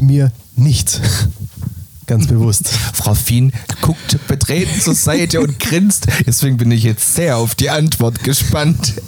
[0.00, 1.00] mir nicht?
[2.06, 2.68] Ganz bewusst.
[2.92, 6.06] Frau Fien guckt betreten zur Seite und grinst.
[6.26, 8.94] Deswegen bin ich jetzt sehr auf die Antwort gespannt.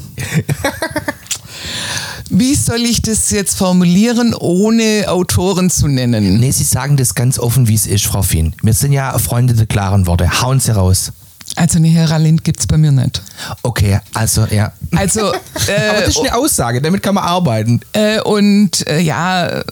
[2.31, 6.39] Wie soll ich das jetzt formulieren, ohne Autoren zu nennen?
[6.41, 8.55] Nee, Sie sagen das ganz offen, wie es ist, Frau Fien.
[8.63, 10.41] Wir sind ja Freunde der klaren Worte.
[10.41, 11.13] Hauen Sie raus.
[11.57, 13.23] Also eine Hera Lind gibt es bei mir nicht.
[13.63, 14.73] Okay, also ja.
[14.95, 15.37] Also, Aber
[15.69, 17.81] äh, das ist eine Aussage, damit kann man arbeiten.
[17.93, 19.63] äh, und äh, ja, äh,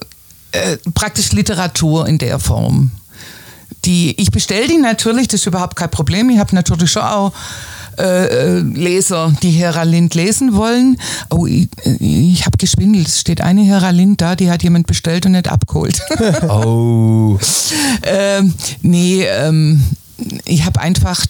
[0.95, 2.91] praktisch Literatur in der Form.
[3.85, 6.31] Die, ich bestelle die natürlich, das ist überhaupt kein Problem.
[6.31, 7.33] Ich habe natürlich schon auch
[7.99, 10.97] äh, äh, Leser, die Hera Lind lesen wollen.
[11.31, 11.69] Oh, ich,
[12.01, 13.09] ich habe geschwindelt.
[13.09, 16.01] Es steht eine Hera Lind da, die hat jemand bestellt und nicht abgeholt.
[16.49, 17.39] Oh.
[18.05, 19.83] ähm, nee, ähm,
[20.45, 21.25] ich habe einfach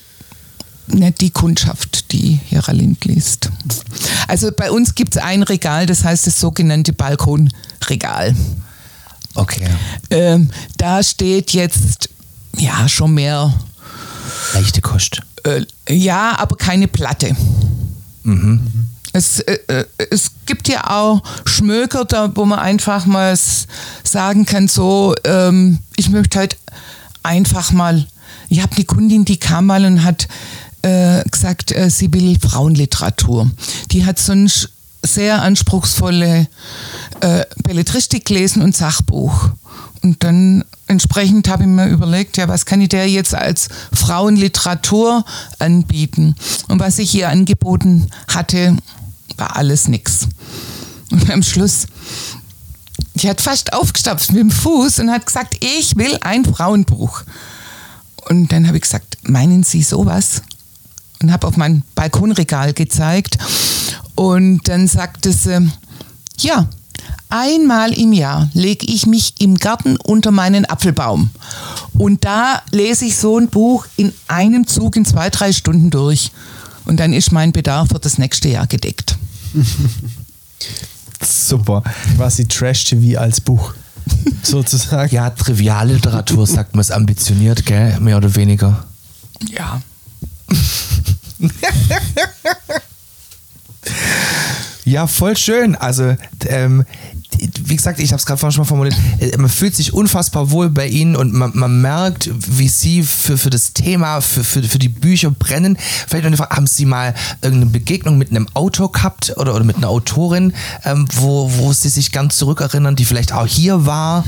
[0.87, 3.51] nicht die Kundschaft, die Hera Lind liest.
[4.29, 8.35] Also bei uns gibt es ein Regal, das heißt das sogenannte Balkonregal.
[9.35, 9.69] Okay.
[10.11, 12.09] Ähm, da steht jetzt
[12.57, 13.53] ja schon mehr,
[14.53, 15.21] Leichte Kost.
[15.45, 17.37] äh, ja, aber keine Platte.
[19.13, 23.37] Es, äh, äh, es gibt ja auch Schmöker, da, wo man einfach mal
[24.03, 26.57] sagen kann, so, ähm, ich möchte halt
[27.23, 28.07] einfach mal,
[28.49, 30.29] ich habe eine Kundin, die kam mal und hat
[30.85, 33.51] äh, gesagt, äh, sie will Frauenliteratur.
[33.91, 34.69] Die hat sonst
[35.03, 36.47] sehr anspruchsvolle
[37.21, 39.51] äh, Belletristik gelesen und Sachbuch.
[40.03, 45.25] Und dann entsprechend habe ich mir überlegt, ja, was kann ich der jetzt als Frauenliteratur
[45.59, 46.37] anbieten?
[46.69, 48.77] Und was ich ihr angeboten hatte,
[49.39, 50.29] war alles nix.
[51.11, 51.87] Und am Schluss,
[53.15, 57.23] die hat fast aufgestapft mit dem Fuß und hat gesagt, ich will ein Frauenbuch.
[58.29, 60.43] Und dann habe ich gesagt, meinen Sie sowas?
[61.23, 63.39] Und habe auf mein Balkonregal gezeigt.
[64.15, 65.71] Und dann sagte sie,
[66.39, 66.69] ja,
[67.29, 71.31] einmal im Jahr lege ich mich im Garten unter meinen Apfelbaum.
[71.95, 76.33] Und da lese ich so ein Buch in einem Zug in zwei, drei Stunden durch.
[76.85, 79.17] Und dann ist mein Bedarf für das nächste Jahr gedeckt.
[81.23, 81.83] Super.
[82.17, 83.73] Quasi Trash-TV als Buch.
[84.43, 85.15] Sozusagen.
[85.15, 87.99] Ja, Trivialliteratur sagt man es ambitioniert, gell?
[88.01, 88.85] Mehr oder weniger.
[89.49, 89.81] Ja.
[94.85, 95.77] Ja, voll schön.
[95.77, 96.85] Also, ähm,
[97.65, 100.51] wie gesagt, ich habe es gerade vorhin schon mal formuliert, äh, man fühlt sich unfassbar
[100.51, 104.63] wohl bei Ihnen und man, man merkt, wie Sie für, für das Thema, für, für,
[104.63, 105.79] für die Bücher brennen.
[106.07, 109.89] Vielleicht Frage, haben Sie mal irgendeine Begegnung mit einem Autor gehabt oder, oder mit einer
[109.89, 110.53] Autorin,
[110.85, 114.25] ähm, wo, wo Sie sich ganz zurückerinnern, die vielleicht auch hier war?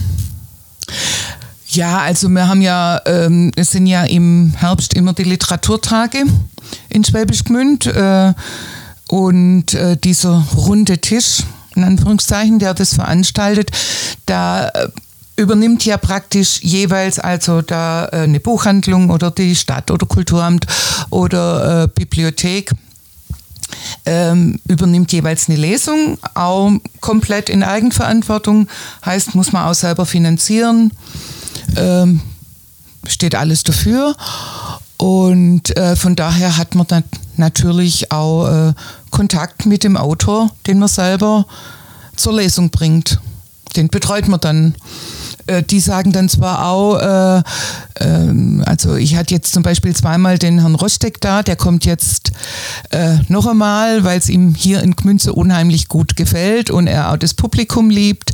[1.69, 6.25] Ja, also wir haben ja, ähm, es sind ja im Herbst immer die Literaturtage
[6.89, 8.33] in Schwäbisch Gmünd äh,
[9.09, 11.43] und äh, dieser runde Tisch,
[11.75, 13.71] in Anführungszeichen, der das veranstaltet,
[14.27, 14.89] da äh,
[15.37, 20.67] übernimmt ja praktisch jeweils also da äh, eine Buchhandlung oder die Stadt oder Kulturamt
[21.11, 22.73] oder äh, Bibliothek
[24.05, 28.69] ähm, übernimmt jeweils eine Lesung, auch komplett in Eigenverantwortung,
[29.05, 30.93] heißt, muss man auch selber finanzieren,
[31.77, 32.21] ähm,
[33.07, 34.14] steht alles dafür.
[34.97, 37.05] Und äh, von daher hat man dann
[37.37, 38.73] natürlich auch äh,
[39.11, 41.47] Kontakt mit dem Autor, den man selber
[42.16, 43.21] zur Lesung bringt.
[43.77, 44.75] Den betreut man dann.
[45.47, 47.42] Äh, die sagen dann zwar auch, äh,
[48.01, 52.33] ähm, also ich hatte jetzt zum Beispiel zweimal den Herrn Rosteck da, der kommt jetzt
[52.90, 57.16] äh, noch einmal, weil es ihm hier in Gmünze unheimlich gut gefällt und er auch
[57.16, 58.33] das Publikum liebt.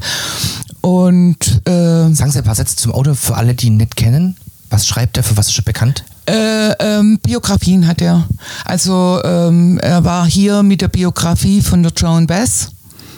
[0.82, 4.36] Und äh, Sagen Sie ein paar Sätze zum Autor für alle, die ihn nicht kennen.
[4.68, 6.04] Was schreibt er, für was ist er bekannt?
[6.26, 8.26] Äh, ähm, Biografien hat er.
[8.64, 12.68] Also ähm, er war hier mit der Biografie von der Joan Bass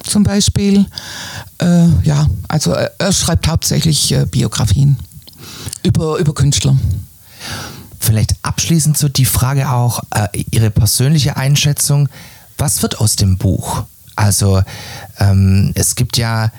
[0.02, 0.86] zum Beispiel.
[1.58, 4.96] Äh, ja, also er, er schreibt hauptsächlich äh, Biografien
[5.82, 6.76] über, über Künstler.
[7.98, 12.08] Vielleicht abschließend so die Frage auch, äh, Ihre persönliche Einschätzung,
[12.58, 13.84] was wird aus dem Buch?
[14.16, 14.62] Also
[15.18, 16.50] ähm, es gibt ja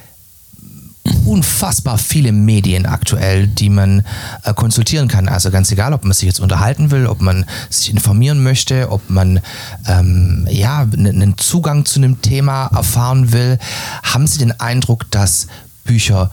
[1.26, 4.04] unfassbar viele Medien aktuell, die man
[4.44, 5.28] äh, konsultieren kann.
[5.28, 9.10] Also ganz egal, ob man sich jetzt unterhalten will, ob man sich informieren möchte, ob
[9.10, 9.40] man
[9.88, 13.60] ähm, ja einen Zugang zu einem Thema erfahren will.
[14.04, 15.48] Haben Sie den Eindruck, dass
[15.84, 16.32] Bücher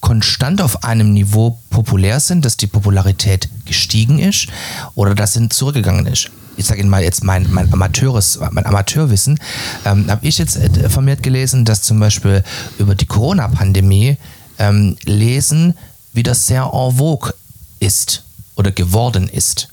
[0.00, 4.46] konstant auf einem Niveau populär sind, dass die Popularität gestiegen ist
[4.94, 6.30] oder dass sie zurückgegangen ist?
[6.58, 9.38] Ich sage Ihnen mal jetzt mein, mein, Amateures, mein Amateurwissen,
[9.84, 12.42] ähm, habe ich jetzt äh, vermehrt gelesen, dass zum Beispiel
[12.78, 14.16] über die Corona-Pandemie
[14.58, 15.74] ähm, Lesen
[16.12, 17.32] wieder sehr en vogue
[17.78, 18.24] ist
[18.56, 19.68] oder geworden ist.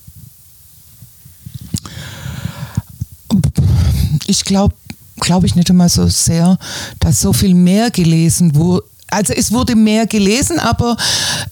[4.28, 4.76] Ich glaube,
[5.19, 6.58] glaube ich nicht immer so sehr,
[7.00, 8.86] dass so viel mehr gelesen wurde.
[9.10, 10.98] Also es wurde mehr gelesen, aber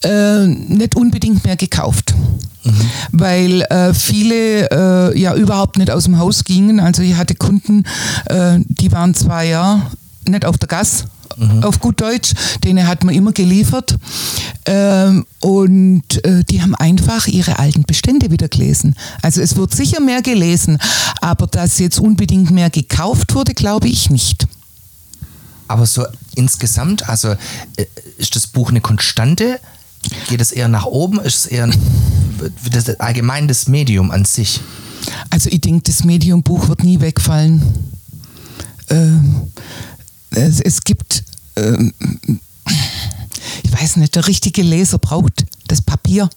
[0.03, 2.13] äh, nicht unbedingt mehr gekauft.
[2.63, 2.71] Mhm.
[3.11, 6.79] Weil äh, viele äh, ja überhaupt nicht aus dem Haus gingen.
[6.79, 7.83] Also ich hatte Kunden,
[8.25, 9.81] äh, die waren zwei Jahre
[10.27, 11.05] nicht auf der Gas,
[11.37, 11.63] mhm.
[11.63, 12.33] auf gut Deutsch.
[12.63, 13.95] Denen hat man immer geliefert.
[14.65, 18.95] Ähm, und äh, die haben einfach ihre alten Bestände wieder gelesen.
[19.21, 20.77] Also es wird sicher mehr gelesen,
[21.21, 24.47] aber dass jetzt unbedingt mehr gekauft wurde, glaube ich nicht.
[25.67, 27.29] Aber so insgesamt, also
[27.77, 27.85] äh,
[28.17, 29.59] ist das Buch eine Konstante?
[30.27, 31.19] Geht es eher nach oben?
[31.19, 31.69] Ist es eher
[32.71, 34.59] das, allgemein das Medium an sich?
[35.29, 37.61] Also ich denke, das Medium-Buch wird nie wegfallen.
[38.89, 39.51] Ähm,
[40.31, 41.23] es, es, gibt,
[41.55, 41.93] ähm,
[43.63, 46.29] ich weiß nicht, der richtige Leser braucht das Papier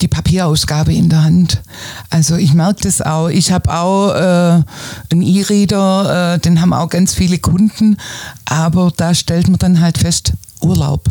[0.00, 1.62] die Papierausgabe in der Hand.
[2.10, 3.28] Also ich merke das auch.
[3.28, 4.62] Ich habe auch äh,
[5.10, 7.96] einen E-Reader, äh, den haben auch ganz viele Kunden,
[8.44, 11.08] aber da stellt man dann halt fest, Urlaub.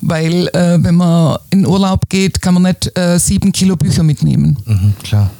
[0.00, 4.58] Weil äh, wenn man in Urlaub geht, kann man nicht äh, sieben Kilo Bücher mitnehmen.
[4.66, 5.30] Mhm, klar.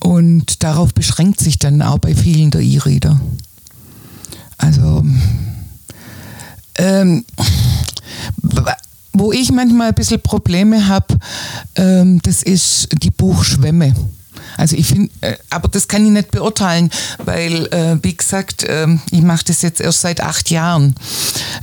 [0.00, 3.20] Und darauf beschränkt sich dann auch bei vielen der E-Reader.
[4.58, 5.04] Also
[6.78, 7.24] ähm,
[9.18, 11.18] wo ich manchmal ein bisschen Probleme habe,
[11.76, 13.94] ähm, das ist die Buchschwemme.
[14.56, 16.90] Also ich finde, äh, aber das kann ich nicht beurteilen,
[17.24, 20.94] weil, äh, wie gesagt, äh, ich mache das jetzt erst seit acht Jahren.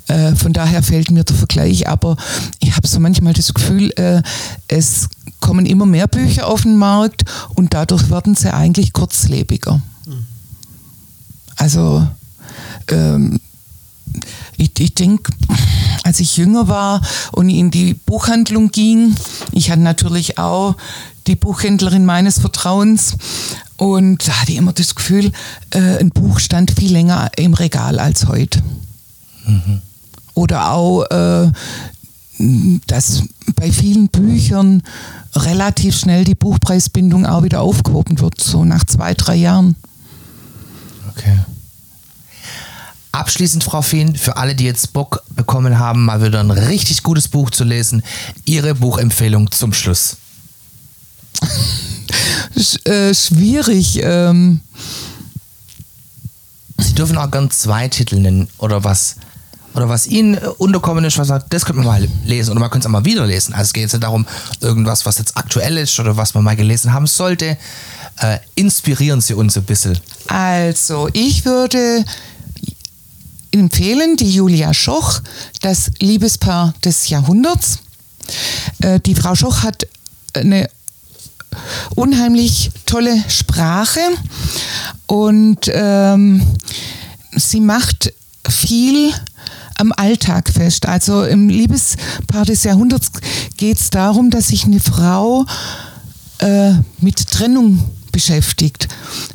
[0.07, 2.17] Äh, von daher fehlt mir der Vergleich, aber
[2.59, 4.21] ich habe so manchmal das Gefühl, äh,
[4.67, 5.07] es
[5.39, 7.23] kommen immer mehr Bücher auf den Markt
[7.55, 9.81] und dadurch werden sie eigentlich kurzlebiger.
[11.55, 12.07] Also
[12.89, 13.39] ähm,
[14.57, 15.31] ich, ich denke,
[16.03, 19.15] als ich jünger war und in die Buchhandlung ging,
[19.51, 20.75] ich hatte natürlich auch
[21.27, 23.15] die Buchhändlerin meines Vertrauens
[23.77, 25.31] und da hatte ich immer das Gefühl,
[25.71, 28.61] äh, ein Buch stand viel länger im Regal als heute.
[29.45, 29.81] Mhm.
[30.33, 31.51] Oder auch, äh,
[32.87, 33.23] dass
[33.55, 34.83] bei vielen Büchern
[35.35, 39.75] relativ schnell die Buchpreisbindung auch wieder aufgehoben wird, so nach zwei, drei Jahren.
[41.09, 41.37] Okay.
[43.13, 47.27] Abschließend, Frau Fien, für alle, die jetzt Bock bekommen haben, mal wieder ein richtig gutes
[47.27, 48.03] Buch zu lesen,
[48.43, 50.17] Ihre Buchempfehlung zum Schluss.
[52.57, 53.99] Sch äh, schwierig.
[54.01, 54.61] Ähm
[56.79, 59.17] Sie dürfen auch gern zwei Titel nennen oder was.
[59.75, 62.87] Oder was Ihnen unterkommen ist, was sagt, das könnte man mal lesen oder man könnte
[62.87, 63.53] es auch mal wieder lesen.
[63.53, 64.25] Also es geht jetzt nicht darum,
[64.59, 67.57] irgendwas, was jetzt aktuell ist oder was man mal gelesen haben sollte.
[68.17, 69.99] Äh, inspirieren Sie uns ein bisschen.
[70.27, 72.05] Also, ich würde
[73.53, 75.21] empfehlen, die Julia Schoch,
[75.61, 77.79] das Liebespaar des Jahrhunderts.
[78.81, 79.87] Äh, die Frau Schoch hat
[80.33, 80.69] eine
[81.95, 84.01] unheimlich tolle Sprache
[85.05, 86.41] und ähm,
[87.35, 88.13] sie macht
[88.49, 89.13] viel
[89.77, 90.87] am Alltag fest.
[90.87, 93.11] Also im Liebespaar des Jahrhunderts
[93.57, 95.45] geht es darum, dass sich eine Frau
[96.39, 98.87] äh, mit Trennung beschäftigt.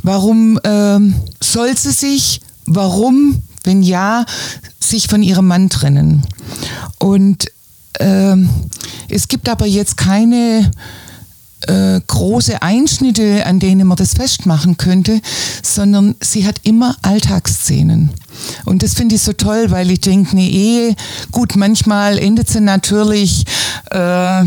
[0.03, 4.25] Warum ähm, soll sie sich, warum, wenn ja,
[4.81, 6.23] sich von ihrem Mann trennen?
[6.99, 7.47] Und
[8.01, 8.49] ähm,
[9.09, 10.71] es gibt aber jetzt keine
[11.67, 15.21] äh, große Einschnitte, an denen man das festmachen könnte,
[15.63, 18.11] sondern sie hat immer Alltagsszenen.
[18.65, 20.95] Und das finde ich so toll, weil ich denke, eine Ehe,
[21.33, 23.45] gut, manchmal endet sie natürlich
[23.91, 24.45] äh,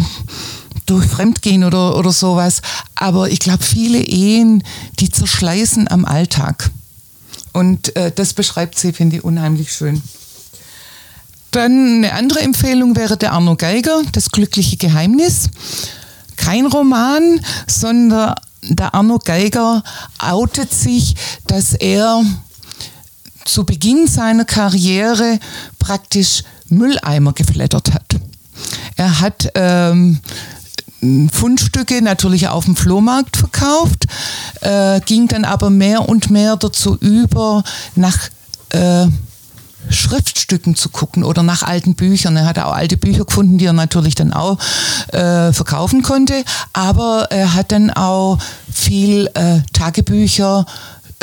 [0.85, 2.61] durch Fremdgehen oder, oder sowas,
[2.95, 4.63] aber ich glaube, viele Ehen,
[4.99, 6.71] die zerschleißen am Alltag.
[7.53, 10.01] Und äh, das beschreibt sie, finde ich, unheimlich schön.
[11.51, 15.49] Dann eine andere Empfehlung wäre der Arno Geiger, Das glückliche Geheimnis
[16.37, 19.83] kein Roman, sondern der Arno Geiger
[20.19, 21.15] outet sich,
[21.47, 22.23] dass er
[23.45, 25.39] zu Beginn seiner Karriere
[25.79, 28.15] praktisch Mülleimer geflattert hat.
[28.95, 30.19] Er hat ähm,
[31.31, 34.05] Fundstücke natürlich auf dem Flohmarkt verkauft,
[34.61, 37.63] äh, ging dann aber mehr und mehr dazu über,
[37.95, 38.29] nach
[38.69, 39.07] äh,
[39.89, 42.37] Schriftstücken zu gucken oder nach alten Büchern.
[42.37, 44.59] Er hat auch alte Bücher gefunden, die er natürlich dann auch
[45.11, 46.43] äh, verkaufen konnte.
[46.73, 48.37] Aber er hat dann auch
[48.71, 50.65] viel äh, Tagebücher,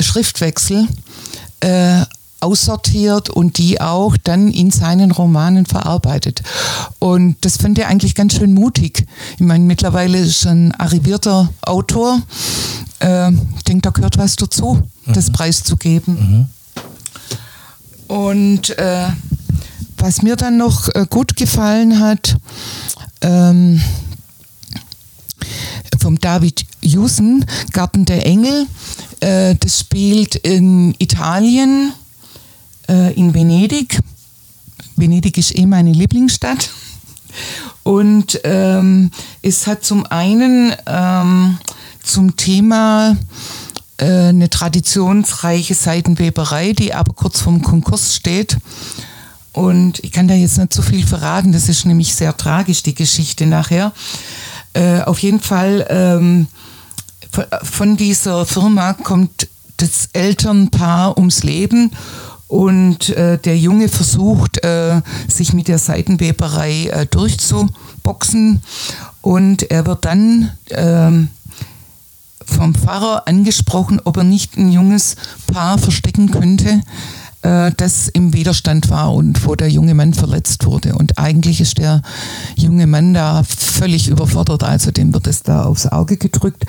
[0.00, 0.88] Schriftwechsel
[1.60, 2.02] äh,
[2.40, 6.42] aussortiert und die auch dann in seinen Romanen verarbeitet.
[6.98, 9.06] Und das fand er eigentlich ganz schön mutig.
[9.34, 12.20] Ich meine, mittlerweile ist ein arrivierter Autor.
[13.00, 15.12] Äh, ich denke, da gehört was dazu, mhm.
[15.12, 16.48] das preiszugeben.
[18.08, 18.14] Mhm.
[18.14, 19.08] Und äh,
[19.98, 22.36] was mir dann noch äh, gut gefallen hat,
[23.20, 23.80] ähm,
[26.00, 28.66] vom David Jusen, Garten der Engel,
[29.20, 31.92] äh, das spielt in Italien,
[32.88, 33.98] äh, in Venedig.
[34.96, 36.70] Venedig ist eh meine Lieblingsstadt.
[37.82, 39.10] Und ähm,
[39.42, 41.58] es hat zum einen ähm,
[42.02, 43.16] zum Thema
[43.98, 48.56] äh, eine traditionsreiche Seidenweberei, die aber kurz vorm Konkurs steht.
[49.52, 52.94] Und ich kann da jetzt nicht so viel verraten, das ist nämlich sehr tragisch, die
[52.94, 53.92] Geschichte nachher.
[54.72, 56.46] Äh, auf jeden Fall, ähm,
[57.62, 61.90] von dieser Firma kommt das Elternpaar ums Leben
[62.48, 68.62] und äh, der Junge versucht, äh, sich mit der Seidenweberei äh, durchzuboxen
[69.20, 71.28] und er wird dann ähm,
[72.44, 76.80] vom Pfarrer angesprochen, ob er nicht ein junges Paar verstecken könnte,
[77.42, 80.94] äh, das im Widerstand war und wo der junge Mann verletzt wurde.
[80.94, 82.02] Und eigentlich ist der
[82.56, 86.64] junge Mann da völlig überfordert, also dem wird es da aufs Auge gedrückt.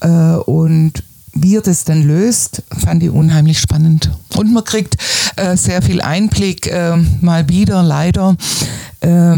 [0.00, 1.02] Äh, und
[1.32, 4.10] wie er das dann löst, fand ich unheimlich spannend.
[4.34, 4.96] Und man kriegt
[5.36, 8.36] äh, sehr viel Einblick, äh, mal wieder leider,
[9.00, 9.36] äh,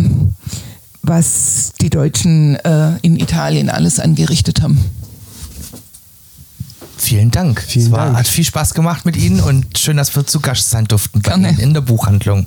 [1.02, 4.78] was die Deutschen äh, in Italien alles angerichtet haben.
[6.96, 7.62] Vielen Dank.
[7.62, 8.18] Vielen es war, Dank.
[8.18, 11.34] hat viel Spaß gemacht mit Ihnen und schön, dass wir zu Gast sein durften bei
[11.34, 12.46] Ihnen in der Buchhandlung.